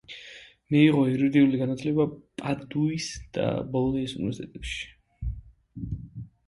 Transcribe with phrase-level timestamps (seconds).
[0.75, 2.07] მიიღო იურიდიული განათლება
[2.43, 4.85] პადუის და ბოლონიის უნივერსიტეტებში.